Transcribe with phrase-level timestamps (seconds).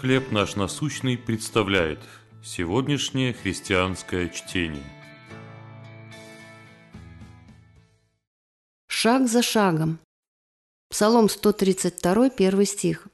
[0.00, 2.00] «Хлеб наш насущный» представляет
[2.42, 4.82] сегодняшнее христианское чтение.
[8.88, 9.98] Шаг за шагом.
[10.90, 13.06] Псалом 132, первый стих.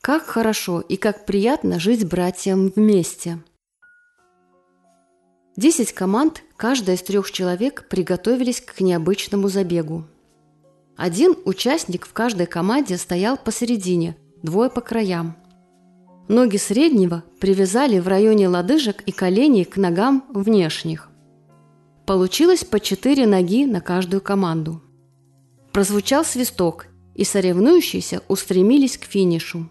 [0.00, 3.38] Как хорошо и как приятно жить братьям вместе.
[5.56, 10.04] Десять команд, каждая из трех человек, приготовились к необычному забегу.
[10.96, 15.36] Один участник в каждой команде стоял посередине, двое по краям.
[16.28, 21.08] Ноги среднего привязали в районе лодыжек и коленей к ногам внешних.
[22.04, 24.82] Получилось по четыре ноги на каждую команду.
[25.72, 29.70] Прозвучал свисток, и соревнующиеся устремились к финишу.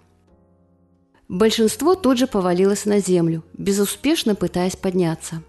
[1.27, 5.43] Большинство тут же повалилось на землю, безуспешно пытаясь подняться.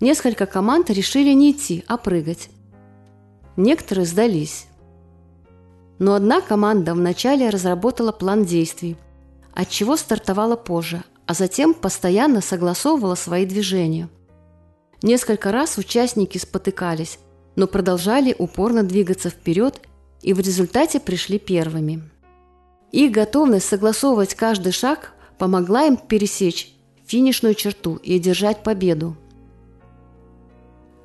[0.00, 2.50] Несколько команд решили не идти, а прыгать.
[3.56, 4.66] Некоторые сдались.
[5.98, 8.96] Но одна команда вначале разработала план действий,
[9.58, 14.08] от чего стартовала позже, а затем постоянно согласовывала свои движения.
[15.02, 17.18] Несколько раз участники спотыкались,
[17.56, 19.80] но продолжали упорно двигаться вперед
[20.22, 22.08] и в результате пришли первыми.
[22.92, 26.72] Их готовность согласовывать каждый шаг помогла им пересечь
[27.04, 29.16] финишную черту и одержать победу.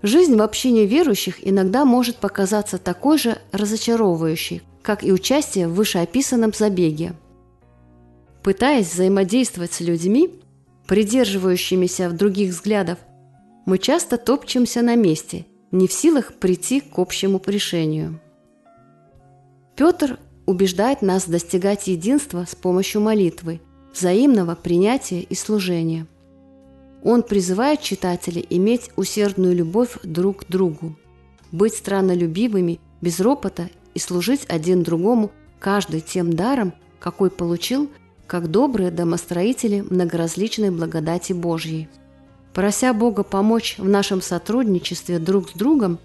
[0.04, 6.54] Жизнь в общине верующих иногда может показаться такой же разочаровывающей, как и участие в вышеописанном
[6.54, 7.16] забеге.
[8.44, 10.30] Пытаясь взаимодействовать с людьми,
[10.86, 13.00] придерживающимися других взглядов,
[13.66, 18.20] мы часто топчемся на месте, не в силах прийти к общему решению.
[19.78, 23.62] Петр убеждает нас достигать единства с помощью молитвы,
[23.94, 26.06] взаимного принятия и служения.
[27.02, 30.98] Он призывает читателей иметь усердную любовь друг к другу,
[31.54, 37.90] быть страннолюбивыми, без ропота и служить один другому каждый тем даром, какой получил,
[38.28, 41.90] как добрые домостроители многоразличной благодати Божьей.
[42.54, 46.00] Прося Бога помочь в нашем сотрудничестве друг с другом,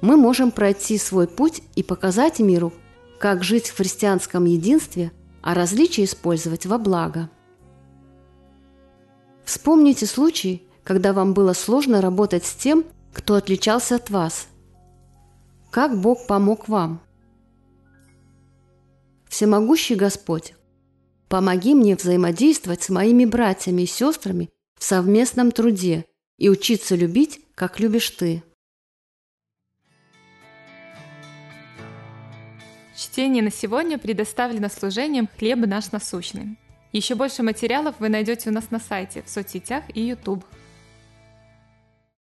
[0.00, 2.72] мы можем пройти свой путь и показать миру,
[3.18, 5.10] как жить в христианском единстве,
[5.42, 7.30] а различия использовать во благо.
[9.44, 14.48] Вспомните случай, когда вам было сложно работать с тем, кто отличался от вас.
[15.70, 17.00] Как Бог помог вам?
[19.28, 20.54] Всемогущий Господь,
[21.28, 26.06] помоги мне взаимодействовать с моими братьями и сестрами в совместном труде
[26.38, 28.42] и учиться любить, как любишь ты.
[32.96, 36.58] Чтение на сегодня предоставлено служением «Хлеб наш насущный».
[36.92, 40.44] Еще больше материалов вы найдете у нас на сайте, в соцсетях и YouTube.